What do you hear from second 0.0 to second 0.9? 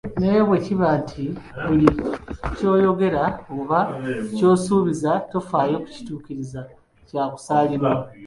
Naye bwe kiba